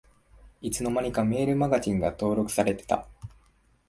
[0.61, 3.07] いつの間にかメールマガジンが登録されてた